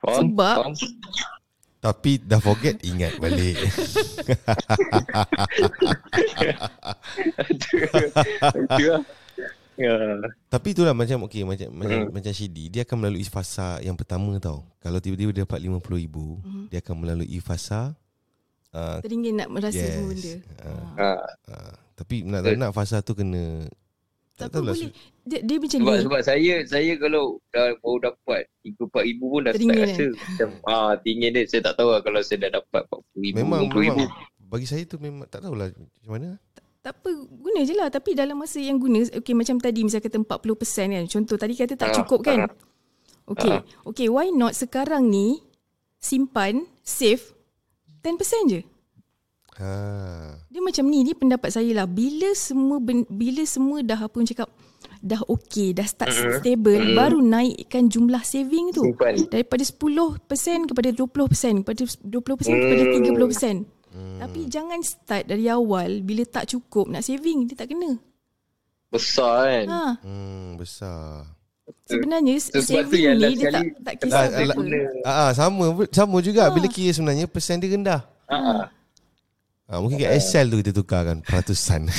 [0.00, 0.32] Faham?
[0.32, 0.72] Sebab- Faham?
[1.84, 3.60] Tapi dah forget ingat balik.
[7.44, 9.02] Itu lah.
[9.74, 9.90] Ya.
[10.46, 12.10] Tapi itulah macam okey macam macam Hmm.
[12.14, 14.62] macam Shidi dia akan melalui fasa yang pertama tau.
[14.78, 16.70] Kalau tiba-tiba dia dapat 50,000, Mhm.
[16.70, 17.90] dia akan melalui fasa
[18.70, 19.90] uh, Teringin nak merasa yes.
[19.90, 20.34] semua benda.
[20.62, 21.18] Uh, Ah.
[21.50, 23.66] uh, tapi nak tak nak fasa tu kena
[24.38, 24.94] Tak tak boleh.
[25.24, 26.04] Dia, dia macam Sebab ni.
[26.04, 30.92] sebab saya saya kalau dah baru dapat 3 ribu pun dah start rasa macam ah
[31.00, 34.04] tinggi dia saya tak tahu lah kalau saya dah dapat 40 ribu memang 50 ribu.
[34.04, 34.10] memang
[34.44, 36.28] bagi saya tu memang tak tahulah macam mana.
[36.78, 37.88] Tak apa, guna je lah.
[37.88, 41.04] Tapi dalam masa yang guna, okay macam tadi misalnya kata 40% kan.
[41.08, 42.44] Contoh tadi kata tak Ah, cukup kan.
[42.44, 42.52] ah.
[43.24, 43.64] Okay, Ah.
[43.82, 45.40] okay why not sekarang ni
[45.96, 47.24] simpan, save
[48.04, 48.60] 10% je.
[49.56, 49.70] Ha.
[50.46, 51.86] Dia macam ni, ni pendapat saya lah.
[51.86, 54.52] Bila semua ben, bila semua dah apa cakap,
[55.04, 56.40] dah okay, dah start Mm-mm.
[56.40, 56.96] stable, Mm-mm.
[56.96, 58.80] baru naikkan jumlah saving tu.
[58.82, 59.28] Simpan.
[59.28, 60.24] Daripada 10%
[60.64, 62.94] kepada 20%, kepada 20% kepada Hmm.
[62.96, 63.56] 30%.
[63.92, 64.18] Hmm.
[64.18, 68.00] Tapi jangan start dari awal bila tak cukup nak saving, dia tak kena.
[68.88, 69.66] Besar kan.
[69.66, 71.28] Ha, Hmm, besar.
[71.84, 74.24] sebenarnya So, sebab tu saving yang ni last dia tak kali- tak Ah, kisah
[75.04, 75.22] ah.
[75.22, 76.50] Ah, sama sama juga Ah.
[76.50, 78.00] bila kira sebenarnya persen dia rendah.
[78.26, 78.64] Ha ah.
[79.74, 81.90] Ah, mungkin kat Excel tu kita tukarkan peratusan.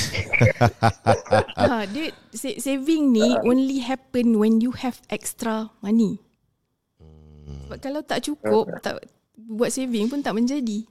[1.56, 6.16] Ha, dia sa- saving ni only happen when you have extra money.
[7.66, 9.04] Sebab kalau tak cukup, tak
[9.36, 10.88] buat saving pun tak menjadi.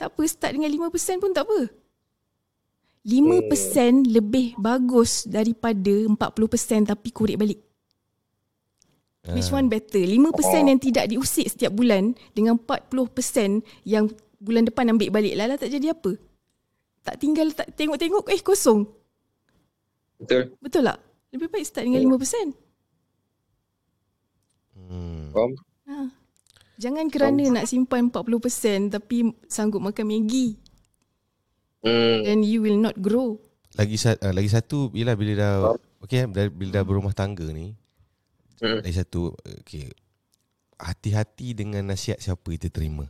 [0.00, 1.60] Tak apa, start dengan 5% pun tak apa.
[3.02, 7.60] 5% lebih bagus daripada 40% tapi korek balik.
[9.22, 10.02] Which one better?
[10.02, 14.10] 5% yang tidak diusik setiap bulan dengan 40% yang
[14.42, 15.38] bulan depan ambil balik.
[15.38, 16.18] Lala tak jadi apa?
[17.06, 18.86] Tak tinggal tak tengok-tengok eh kosong.
[20.18, 20.54] Betul.
[20.58, 20.98] Betul tak?
[21.32, 22.52] Lebih baik start dengan 5%.
[24.76, 25.22] hmm.
[25.32, 25.52] Faham?
[25.88, 25.94] Ha.
[26.82, 30.58] Jangan kerana nak simpan 40% tapi sanggup makan Maggi.
[31.82, 32.26] Hmm.
[32.26, 33.38] Then you will not grow.
[33.78, 35.54] Lagi satu, uh, lagi satu bila bila dah
[36.04, 37.74] okey bila, bila dah berumah tangga ni.
[38.62, 38.84] Hmm.
[38.84, 39.90] Lagi satu okey.
[40.78, 43.06] Hati-hati dengan nasihat siapa kita terima.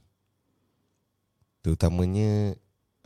[1.62, 2.58] Terutamanya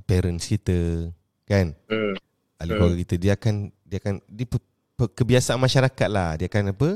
[0.02, 1.12] parents kita
[1.44, 1.76] kan.
[1.86, 2.16] Hmm.
[2.56, 2.78] Ahli Hmm.
[2.78, 4.58] keluarga kita dia akan dia akan dia pe,
[4.96, 6.34] pe, kebiasaan masyarakat lah.
[6.34, 6.88] Dia akan apa?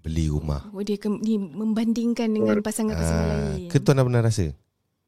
[0.00, 0.64] Beli rumah.
[0.70, 3.68] Oh dia ke, ni membandingkan dengan pasangan-pasangan Ah, lain.
[3.68, 4.46] ke tuan dah pernah rasa?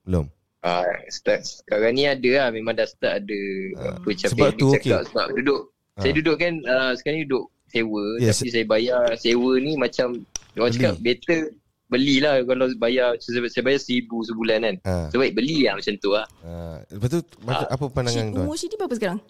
[0.03, 0.29] Belum.
[0.61, 3.41] Ah, start sekarang ni ada lah memang dah start ada
[3.77, 3.95] Ah.
[3.95, 4.93] apa macam Sebab tu, okey.
[5.07, 5.61] sebab duduk
[5.95, 6.03] Ah.
[6.03, 8.37] saya duduk kan uh, sekarang ni duduk sewa Yes.
[8.37, 10.09] tapi saya bayar sewa ni macam
[10.55, 10.77] orang Beli.
[10.77, 11.41] cakap better
[11.87, 14.95] belilah kalau bayar saya, bayar seribu sebulan kan Ha.
[15.09, 16.83] so baik beli lah macam tu lah Ha.
[16.89, 18.43] Lepas tu macam- apa pandangan tuan?
[18.43, 19.21] umur Syedi berapa sekarang?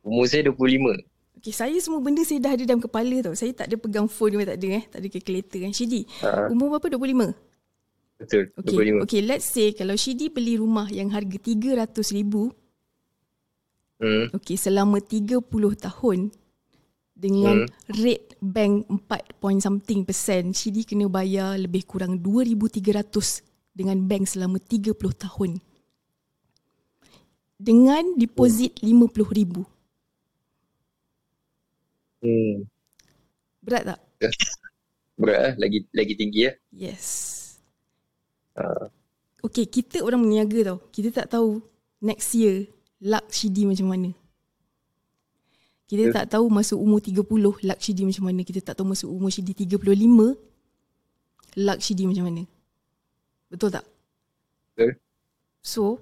[0.00, 0.96] umur saya 25
[1.38, 3.30] Okay, saya semua benda saya dah ada dalam kepala tau.
[3.30, 4.84] Saya tak ada pegang phone ke tak ada eh.
[4.84, 5.70] Tak ada calculator kan.
[5.70, 6.50] Syedi, Ah.
[6.50, 6.98] umur berapa?
[6.98, 7.30] 25?
[8.18, 12.50] betul Okay, 25 okay let's say kalau Syedi beli rumah yang harga 300 ribu,
[13.98, 14.34] hmm.
[14.34, 15.38] okay, selama 30
[15.78, 16.34] tahun
[17.18, 17.98] dengan Hmm.
[17.98, 23.42] rate bank 4 point something persen, Syedi kena bayar lebih kurang 2,300
[23.74, 25.58] dengan bank selama 30 tahun.
[27.58, 29.66] Dengan deposit 50 ribu.
[32.22, 32.66] Hmm.
[33.62, 34.00] Berat tak?
[35.18, 37.06] berat lah lagi lagi tinggi lah Yes.
[38.54, 38.86] Ah.
[39.42, 40.78] Okay, kita orang meniaga tau.
[40.90, 41.62] Kita tak tahu
[42.02, 42.66] next year
[43.02, 44.10] luck Shidi macam mana.
[45.88, 47.24] Kita tak tahu masuk umur 30
[47.64, 48.44] luck Shidi macam mana.
[48.44, 50.36] Kita tak tahu masuk umur Shidi 35
[51.64, 52.44] luck Shidi macam mana.
[53.48, 53.88] Betul tak?
[54.76, 55.00] Betul.
[55.64, 55.96] So,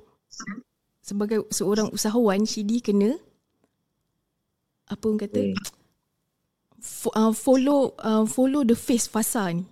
[0.98, 3.14] sebagai seorang usahawan, Shidi kena
[4.90, 5.38] apa orang kata?
[5.38, 5.54] Hmm.
[6.82, 9.62] Fo- uh, follow uh, follow the face fasa ni.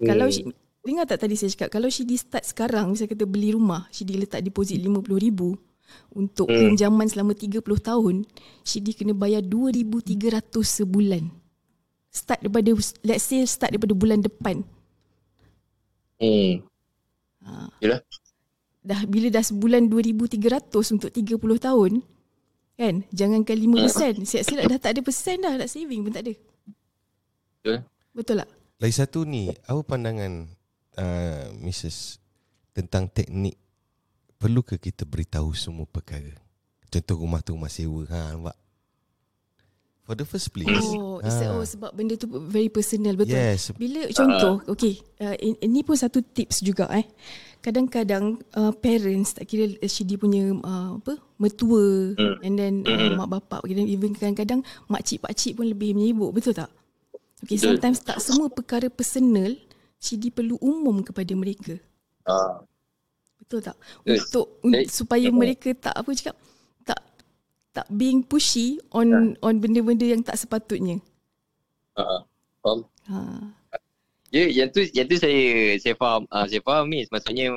[0.00, 0.08] Hmm.
[0.08, 0.32] Kalau
[0.84, 4.40] dengar tak tadi saya cakap kalau Shidi start sekarang misalnya kata beli rumah, Shidi letak
[4.40, 5.73] deposit RM50,000
[6.14, 6.74] untuk Hmm.
[6.74, 8.24] pinjaman selama 30 tahun,
[8.62, 11.30] Shidi kena bayar 2300 sebulan.
[12.14, 12.70] Start daripada
[13.02, 14.62] let's say start daripada bulan depan.
[16.22, 16.62] Hmm.
[17.44, 17.68] Ha.
[17.82, 18.00] Yalah.
[18.84, 22.04] Dah bila dah sebulan 2300 untuk 30 tahun,
[22.76, 22.94] kan?
[23.10, 26.34] Jangankan 5%, siap-siap dah tak ada persen dah nak saving pun tak ada.
[27.64, 27.76] Betul.
[28.14, 28.50] Betul tak?
[28.78, 30.46] Lagi satu ni, apa pandangan
[31.00, 32.20] uh, Mrs.
[32.76, 33.56] tentang teknik
[34.44, 36.28] perlu ke kita beritahu semua perkara?
[36.92, 38.56] Contoh rumah tu rumah sewa, ha nampak?
[40.04, 40.68] For the first place.
[40.68, 43.40] Oh, is that, oh sebab benda tu very personal betul.
[43.40, 43.72] Yes.
[43.72, 47.08] Bila contoh, okay, uh, in- ini pun satu tips juga eh.
[47.64, 52.36] Kadang-kadang uh, parents tak kira uh, dia punya uh, apa mertua Hmm.
[52.44, 53.16] and then uh, Hmm.
[53.16, 54.60] mak bapak dan even kadang-kadang
[54.92, 56.68] makcik pakcik pun lebih menyibuk betul tak?
[57.40, 59.56] Okay, sometimes tak semua perkara personal
[59.96, 61.80] CD perlu umum kepada mereka.
[62.28, 62.60] Ah.
[63.44, 63.76] Betul tak?
[64.02, 64.24] Yes.
[64.24, 64.88] Untuk un- Baik.
[64.88, 65.36] supaya Hmm.
[65.36, 66.36] mereka tak apa cakap
[66.82, 67.00] tak
[67.72, 69.06] tak being pushy on
[69.38, 70.98] on benda-benda yang tak sepatutnya.
[71.92, 72.24] Ah.
[72.58, 72.80] Faham?
[73.04, 73.16] Ha.
[74.30, 75.38] Ya, yang tu yang tu saya
[75.76, 77.06] saya faham uh, saya faham Miss.
[77.08, 77.52] Maksudnya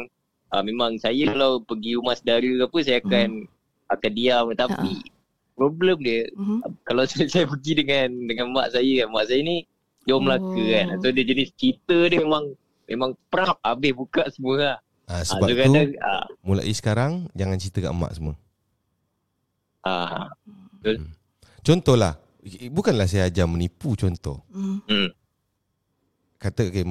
[0.50, 3.30] uh, memang saya kalau pergi rumah saudara ke apa saya akan
[3.88, 4.91] akan diam tapi
[5.54, 6.60] problem dia Mhm.
[6.62, 9.63] uh, kalau saya, saya pergi dengan dengan mak saya kan, mak saya ni
[10.04, 10.67] dia orang Melaka Oh.
[10.67, 10.86] kan.
[11.00, 12.52] So dia jenis cerita dia memang
[12.86, 14.78] memang prap habis buka semua lah.
[15.08, 15.72] Ha, sebab so tu,
[16.04, 18.36] ah mulai sekarang, jangan cerita kat mak semua.
[19.88, 20.28] ah
[21.63, 22.20] Contohlah,
[22.72, 24.43] bukanlah saya ajar menipu contoh.
[24.52, 24.84] Hmm.
[24.88, 25.10] hmm.
[26.38, 26.86] Kata okay,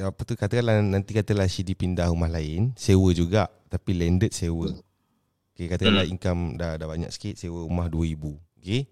[0.00, 4.72] apa tu katakanlah nanti katalah Shidi pindah rumah lain, sewa juga tapi landed sewa.
[5.52, 6.14] Okay, katakanlah Hmm.
[6.14, 8.38] income dah dah banyak sikit sewa rumah 2000.
[8.58, 8.86] Okay.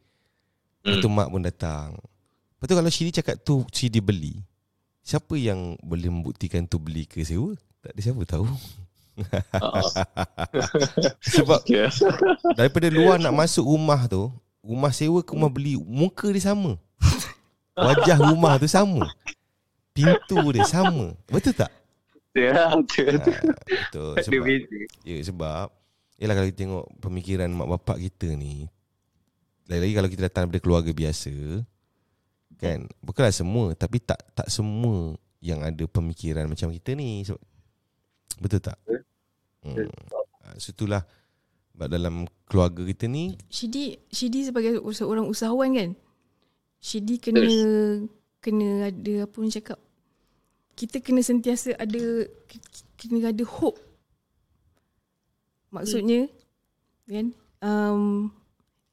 [0.82, 1.00] Hmm.
[1.00, 1.90] Lepas tu mak pun datang.
[1.96, 4.42] Lepas tu kalau Shidi cakap tu Shidi beli,
[5.06, 7.54] siapa yang boleh membuktikan tu beli ke sewa?
[7.86, 8.46] Tak ada siapa tahu.
[9.54, 9.86] Ah.
[11.38, 11.86] Sebab Ya.
[12.58, 14.26] daripada luar nak masuk rumah tu,
[14.58, 16.74] rumah sewa ke rumah beli, muka dia sama.
[17.78, 19.06] Wajah rumah tu sama.
[19.94, 21.14] Pintu dia sama.
[21.30, 21.70] Betul tak?
[22.34, 23.16] Ya, betul.
[23.16, 23.32] Ha,
[23.64, 24.12] betul.
[24.20, 24.44] Sebab,
[25.06, 25.72] ya, sebab
[26.16, 28.68] Yalah kalau kita tengok pemikiran mak bapak kita ni
[29.68, 31.32] Lagi-lagi kalau kita datang daripada keluarga biasa
[32.56, 37.40] Kan Bukanlah semua Tapi tak tak semua Yang ada pemikiran macam kita ni Sebab,
[38.36, 38.78] Betul tak?
[39.64, 39.88] Hmm.
[40.46, 41.02] Ha, So itulah
[41.76, 45.90] Sebab dalam keluarga kita ni Shidi Shidi sebagai seorang usahawan kan?
[46.80, 47.44] Shidi kena
[48.40, 49.76] kena ada apa orang cakap?
[50.72, 52.24] Kita kena sentiasa ada
[52.96, 53.76] kena ada hope.
[55.68, 56.32] Maksudnya
[57.04, 57.36] kan?
[57.60, 58.32] Um,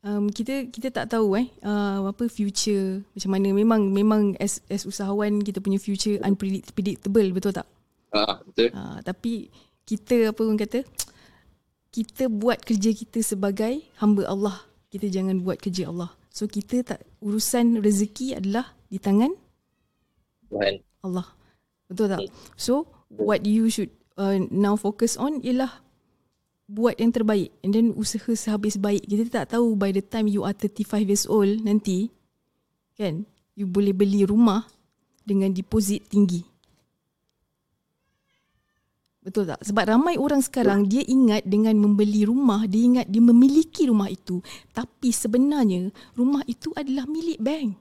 [0.03, 1.47] um, kita kita tak tahu eh?
[1.63, 2.99] Uh, apa future?
[3.15, 3.47] Macam mana?
[3.55, 7.67] Memang memang as as usahawan kita punya future unpredictable betul tak
[8.13, 8.69] Ah, betul.
[8.71, 9.49] Uh, tapi
[9.83, 10.85] kita apa orang kata
[11.93, 14.57] kita buat kerja kita sebagai hamba Allah.
[14.93, 16.13] Kita jangan buat kerja Allah.
[16.29, 19.33] So kita tak urusan rezeki adalah di tangan
[20.49, 20.81] Tuhan.
[21.05, 21.27] Allah.
[21.89, 22.21] Betul tak?
[22.57, 25.81] So what you should uh, now focus on ialah
[26.69, 29.05] buat yang terbaik and then usaha sehabis baik.
[29.05, 32.09] Kita tak tahu by the time you are 35 years old nanti
[32.97, 34.65] kan you boleh beli rumah
[35.25, 36.52] dengan deposit tinggi.
[39.23, 39.63] Betul tak?
[39.63, 44.43] Sebab ramai orang sekarang dia ingat dengan membeli rumah, dia ingat dia memiliki rumah itu.
[44.75, 47.79] Tapi sebenarnya rumah itu adalah milik bank.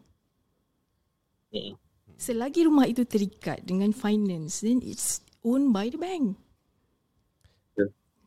[1.50, 1.74] Hmm.
[2.14, 6.38] Selagi rumah itu terikat dengan finance, then it's owned by the bank.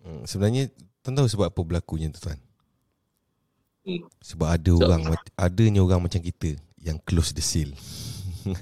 [0.04, 0.69] hmm, Sebenarnya
[1.01, 2.38] Tuan tahu sebab apa berlakunya tu tuan
[3.86, 4.01] Hmm.
[4.17, 7.69] Sebab ada So- orang Adanya orang macam kita Yang close the sale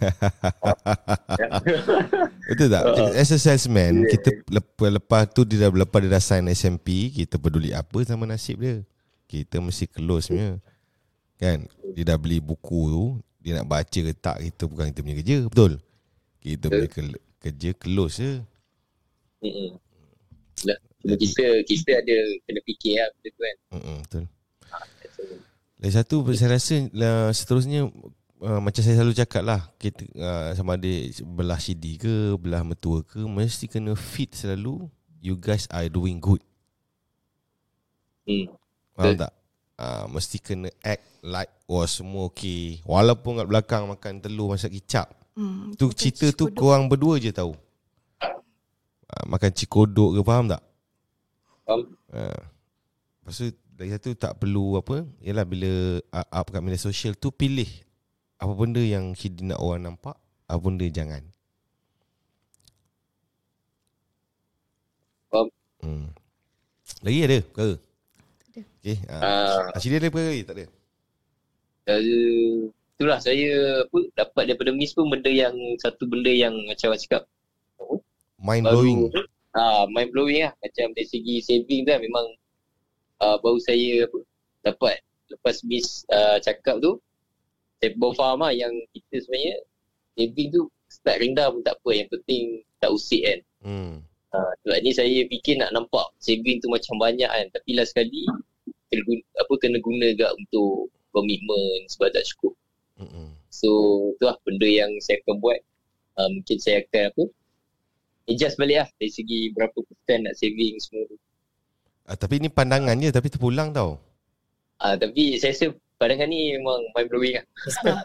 [2.49, 2.83] Betul tak?
[2.83, 4.09] Uh, As a salesman, yeah.
[4.15, 8.25] kita lepas, lepas tu dia dah lepas dia dah sign SMP, kita peduli apa sama
[8.27, 8.83] nasib dia.
[9.27, 10.59] Kita mesti close punya.
[11.41, 11.67] Kan?
[11.97, 15.37] Dia dah beli buku tu, dia nak baca ke tak, kita bukan kita punya kerja,
[15.47, 15.71] betul?
[16.39, 18.39] Kita punya ke- kerja close je.
[19.43, 19.75] Hmm.
[20.63, 22.15] Lah, kita kita ada
[22.47, 23.55] kena fikir lah benda tu kan.
[23.75, 24.23] Mm-mm, betul.
[25.11, 25.21] So,
[25.83, 27.91] Lagi satu saya rasa lah, seterusnya
[28.43, 30.91] uh, macam saya selalu cakap lah kita uh, sama ada
[31.23, 34.91] belah CD ke belah mertua ke mesti kena fit selalu
[35.23, 36.43] you guys are doing good.
[38.27, 38.51] Hmm.
[38.93, 39.31] Faham tak?
[39.73, 42.83] Uh, mesti kena act like oh semua okey.
[42.83, 45.09] Walaupun kat belakang makan telur masak kicap.
[45.33, 46.59] Hmm, Tu cerita tu kodok.
[46.59, 47.55] korang berdua je tahu.
[48.21, 50.61] uh, makan cikodok ke faham tak?
[51.65, 51.81] Faham.
[52.11, 52.41] Uh,
[53.23, 57.33] lepas tu lagi satu tak perlu apa Yalah bila uh, up kat media sosial tu
[57.33, 57.65] pilih
[58.43, 60.19] apa benda yang Syedi nak orang nampak
[60.51, 61.23] apa benda jangan.
[65.31, 65.47] Faham.
[65.79, 66.11] Hmm.
[66.99, 67.75] Lagi ada perkara?
[68.51, 68.61] ada.
[68.83, 68.97] Okay.
[69.07, 69.23] Uh,
[69.71, 70.43] Ah, Syedi ada perkara lagi?
[70.43, 70.65] Tak ada?
[71.83, 72.19] saya,
[72.95, 73.49] itulah saya
[73.83, 75.51] apa dapat daripada Miss pun benda yang
[75.83, 77.23] satu benda yang macam orang cakap
[78.39, 79.11] Mind blowing.
[79.51, 82.23] ah mind blowing lah macam dari segi saving tu lah memang
[83.19, 84.17] ah, baru saya apa
[84.63, 84.95] dapat
[85.27, 87.03] lepas Miss ah, cakap tu
[87.83, 89.55] saya baru faham lah yang kita sebenarnya
[90.15, 94.03] saving tu start rendah pun tak apa yang penting tak usik kan Hmm.
[94.35, 97.47] Ha, sebab ni saya fikir nak nampak saving tu macam banyak kan.
[97.55, 98.27] Tapi last sekali
[98.91, 102.53] kena guna, apa kena guna gak untuk komitmen sebab tak cukup.
[102.99, 103.33] Mm-mm.
[103.49, 103.69] So
[104.19, 105.59] tu lah benda yang saya akan buat.
[106.13, 107.23] Uh, mungkin saya akan apa
[108.29, 111.17] adjust balik lah dari segi berapa persen nak saving semua tu.
[112.03, 113.97] Ah, tapi ni pandangan je tapi terpulang tau.
[114.83, 115.67] Uh, tapi saya rasa
[116.03, 117.45] pandangan ni memang mind blowing lah.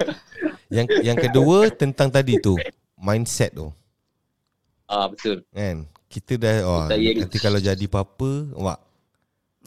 [0.79, 2.55] Yang yang kedua tentang tadi tu
[2.95, 3.75] mindset tu
[4.87, 5.43] Ah betul.
[5.51, 5.85] kan.
[6.09, 8.79] Kita dah oh, nanti kalau jadi apa-apa wak.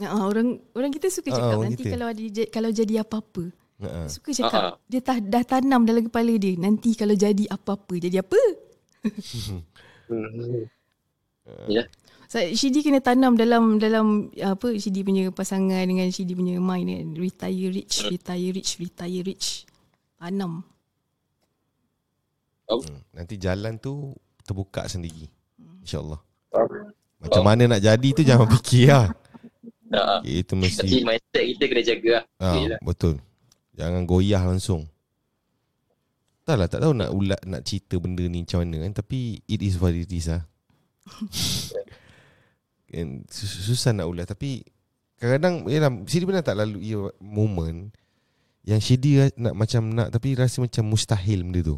[0.02, 1.92] ah, orang orang kita suka Ah, cakap orang nanti kita.
[1.94, 3.44] kalau ada kalau jadi apa-apa.
[3.82, 4.06] Ha.
[4.10, 4.74] Suka cakap ah.
[4.90, 8.40] dia tah, dah tanam dalam kepala dia nanti kalau jadi apa-apa jadi apa?
[10.12, 10.66] Hmm.
[11.42, 11.82] So,
[12.32, 17.08] Shidi kena tanam dalam dalam apa Shidi punya pasangan dengan Shidi punya mind kan.
[17.20, 19.68] Retire rich, retire rich, retire rich.
[20.16, 20.64] Tanam.
[22.72, 23.04] Hmm.
[23.12, 24.16] Nanti jalan tu
[24.48, 25.28] terbuka sendiri.
[25.84, 26.20] InsyaAllah.
[26.48, 26.88] Faham.
[27.20, 29.08] Macam mana nak jadi tu jangan fikir lah.
[29.92, 30.20] Ah, ah.
[30.24, 32.24] Itu Tapi mesti mindset kita kena jaga lah.
[32.40, 32.80] ah, Yelah.
[32.80, 33.14] betul.
[33.76, 34.88] Jangan goyah langsung.
[36.42, 38.92] Tak lah, tak tahu nak ulat nak cerita benda ni macam mana kan.
[39.04, 40.42] Tapi it is what it is lah.
[43.26, 44.28] sus- susah nak ulat.
[44.28, 44.62] Tapi
[45.16, 47.88] kadang-kadang, yalah, Sidi pernah tak lalu ia moment
[48.62, 51.76] yang Sidi ra- nak macam nak tapi rasa macam mustahil benda tu.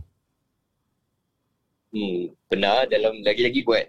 [1.90, 3.86] Hmm, pernah dalam lagi-lagi buat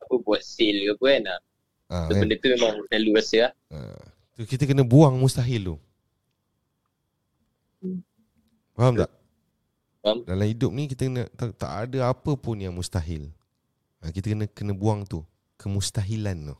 [0.00, 1.22] apa buat sale ke apa kan.
[1.26, 1.40] Ah.
[1.88, 2.20] Ah, So, kan?
[2.24, 3.52] benda tu memang selalu rasa lah.
[3.70, 5.76] Ah, tu kita kena buang mustahil tu.
[8.72, 9.10] Faham tak?
[10.00, 10.18] Faham.
[10.24, 13.28] Dalam hidup ni kita kena tak, tak ada apa pun yang mustahil.
[13.98, 15.26] Ha, kita kena kena buang tu
[15.58, 16.56] kemustahilan tu.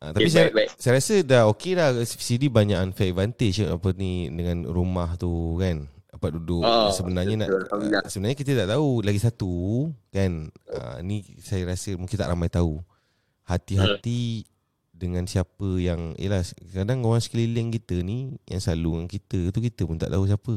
[0.00, 0.68] Ha, tapi Okay, saya, baik, baik.
[0.78, 5.84] saya rasa dah okey dah CD banyak unfair advantage apa ni dengan rumah tu kan.
[6.10, 9.52] Dapat duduk Ah, sebenarnya nak betul, uh, sebenarnya kita tak tahu lagi satu
[10.10, 10.48] kan.
[10.66, 12.80] Uh, ni saya rasa mungkin tak ramai tahu.
[13.46, 14.46] Hati-hati
[15.00, 16.44] dengan siapa yang Yelah
[16.76, 20.54] kadang orang sekeliling kita ni Yang selalu dengan kita tu kita pun tak tahu siapa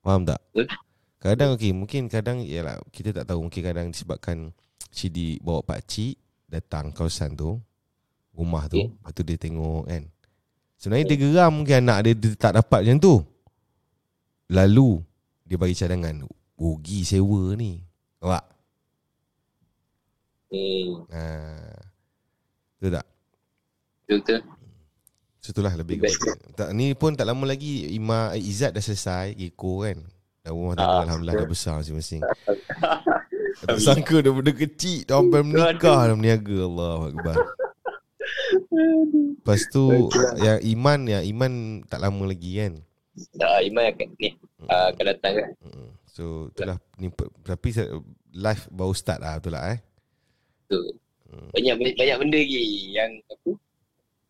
[0.00, 0.40] Faham tak?
[0.56, 0.87] Betul.
[1.18, 4.54] Kadang okey mungkin kadang Yalah kita tak tahu Mungkin kadang disebabkan
[4.94, 6.14] Cidi bawa pakcik
[6.46, 7.58] Datang kawasan tu
[8.32, 8.94] Rumah tu Okey.
[8.94, 10.02] Lepas tu dia tengok kan
[10.78, 13.14] Sebenarnya dia geram mungkin anak dia, dia tak dapat macam tu
[14.48, 15.02] Lalu
[15.42, 16.22] Dia bagi cadangan
[16.54, 17.82] Rugi sewa ni
[18.22, 18.44] Nampak?
[20.48, 21.22] Hmm, Ha.
[22.78, 23.06] Betul tak?
[24.08, 24.40] betul-betul.
[25.42, 29.34] So itulah lebih kepada tak, Ni pun tak lama lagi Ima eh, Izzat dah selesai
[29.34, 29.98] Eko kan
[30.50, 32.20] Rumah tangga Ah, Alhamdulillah dah besar masing-masing
[33.64, 37.36] Tak sangka dah benda kecil Dah sampai menikah Dah meniaga Allah Akbar
[39.38, 40.08] Lepas tu
[40.38, 41.52] Yang Iman Yang Iman
[41.86, 42.74] tak lama lagi kan
[43.42, 44.30] Ah, Iman akan ni
[44.70, 45.48] ah, akan datang kan.
[46.06, 47.10] So itulah ni,
[47.42, 47.68] Tapi
[48.30, 49.80] live baru start lah Betul lah eh
[50.66, 50.86] Betul.
[51.28, 51.48] Hmm.
[51.50, 52.62] Banyak banyak benda lagi
[52.94, 53.50] yang apa?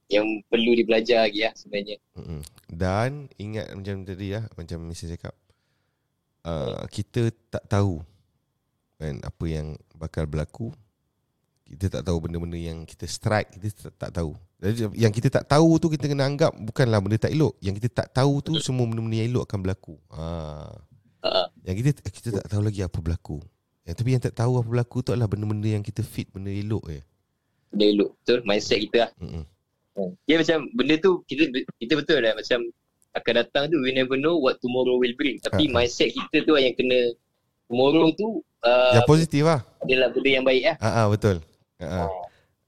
[0.09, 1.97] Yang perlu dibelajar lagi lah sebenarnya.
[2.17, 2.41] Mm-mm.
[2.67, 5.13] Dan ingat macam tadi lah Macam Mr.
[5.13, 5.35] cakap
[6.45, 8.03] uh, Kita tak tahu
[9.01, 10.71] kan, Apa yang bakal berlaku
[11.67, 15.45] Kita tak tahu benda-benda yang kita strike Kita tak, tak tahu Jadi Yang kita tak
[15.51, 18.87] tahu tu Kita kena anggap Bukanlah benda tak elok Yang kita tak tahu tu Semua
[18.87, 20.25] benda-benda yang elok akan berlaku ha.
[21.19, 23.43] Ah, Yang kita kita tak tahu lagi apa berlaku
[23.83, 26.87] yang, Tapi yang tak tahu apa berlaku tu adalah Benda-benda yang kita fit Benda elok
[26.87, 27.03] je
[27.73, 28.11] benda elok.
[28.25, 28.39] Betul.
[28.49, 29.11] Mindset kita lah.
[29.21, 29.45] Mm-mm.
[30.31, 31.51] Dia macam benda tu kita
[31.83, 32.59] kita betul lah macam
[33.19, 35.39] akan datang tu we never know what tomorrow will bring.
[35.39, 35.73] Tapi Ah.
[35.75, 37.13] mindset kita tu lah yang kena
[37.67, 40.77] tomorrow tu uh, Yang positif lah adalah benda yang baik lah.
[40.79, 41.37] Ah, ah, Betul
[41.79, 42.09] ah, ah.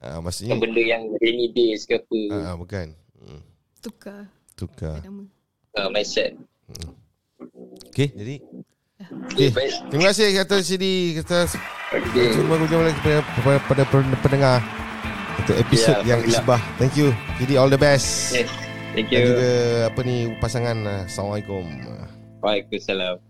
[0.01, 2.21] Ah, Bukan Maksudnya benda yang rainy days ke apa.
[2.31, 2.87] ah, ah, Bukan
[3.21, 3.41] mm.
[3.81, 4.23] Tukar
[4.55, 5.25] Tukar nama.
[5.73, 6.35] Uh, mindset.
[7.91, 8.37] Okay jadi
[9.33, 9.49] Okay.
[9.49, 9.73] Okay.
[9.89, 11.49] Terima kasih kata Sidi Kita
[11.89, 12.37] Okay.
[12.37, 13.83] Cuma jumpa lagi kepada, kepada, pada
[14.21, 14.57] pendengar
[15.41, 17.09] Untuk episod Ya, yang isbah Thank you
[17.41, 18.70] Jadi all the best Yes.
[18.91, 19.27] Thank Dan you.
[19.31, 19.51] juga
[19.87, 21.63] apa ni pasangan Assalamualaikum
[22.43, 23.30] Waalaikumsalam.